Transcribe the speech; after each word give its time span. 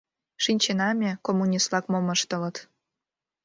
Шинчена 0.43 0.89
ме, 0.99 1.11
коммунист-влак 1.25 1.85
мом 1.91 2.05
ыштылыт... 2.15 2.57